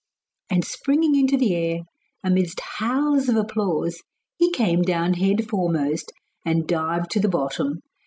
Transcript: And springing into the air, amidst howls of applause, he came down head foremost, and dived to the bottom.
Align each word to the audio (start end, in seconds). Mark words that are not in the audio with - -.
And 0.49 0.65
springing 0.65 1.13
into 1.13 1.37
the 1.37 1.53
air, 1.53 1.81
amidst 2.23 2.59
howls 2.79 3.29
of 3.29 3.35
applause, 3.35 4.01
he 4.35 4.49
came 4.51 4.81
down 4.81 5.13
head 5.13 5.47
foremost, 5.47 6.11
and 6.43 6.65
dived 6.67 7.11
to 7.11 7.19
the 7.19 7.29
bottom. 7.29 7.81